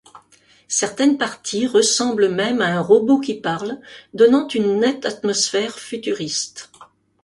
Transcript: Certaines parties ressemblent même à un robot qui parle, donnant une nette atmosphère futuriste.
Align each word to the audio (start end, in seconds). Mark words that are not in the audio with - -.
Certaines 0.67 1.19
parties 1.19 1.67
ressemblent 1.67 2.27
même 2.29 2.59
à 2.61 2.75
un 2.75 2.81
robot 2.81 3.19
qui 3.19 3.35
parle, 3.35 3.79
donnant 4.15 4.47
une 4.47 4.79
nette 4.79 5.05
atmosphère 5.05 5.77
futuriste. 5.77 6.71